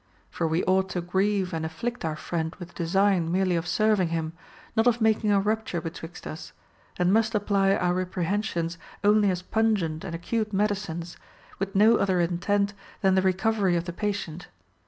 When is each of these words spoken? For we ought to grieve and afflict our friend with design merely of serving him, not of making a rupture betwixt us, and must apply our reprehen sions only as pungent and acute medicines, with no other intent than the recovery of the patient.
For 0.31 0.47
we 0.47 0.63
ought 0.63 0.89
to 0.89 1.01
grieve 1.01 1.53
and 1.53 1.63
afflict 1.63 2.03
our 2.03 2.15
friend 2.15 2.55
with 2.55 2.73
design 2.73 3.31
merely 3.31 3.55
of 3.55 3.67
serving 3.67 4.07
him, 4.07 4.33
not 4.75 4.87
of 4.87 4.99
making 4.99 5.29
a 5.31 5.39
rupture 5.39 5.79
betwixt 5.79 6.25
us, 6.25 6.53
and 6.97 7.13
must 7.13 7.35
apply 7.35 7.75
our 7.75 7.93
reprehen 8.03 8.43
sions 8.43 8.79
only 9.03 9.29
as 9.29 9.43
pungent 9.43 10.03
and 10.03 10.15
acute 10.15 10.53
medicines, 10.53 11.17
with 11.59 11.75
no 11.75 11.97
other 11.97 12.19
intent 12.19 12.73
than 13.01 13.13
the 13.13 13.21
recovery 13.21 13.75
of 13.75 13.83
the 13.85 13.93
patient. 13.93 14.47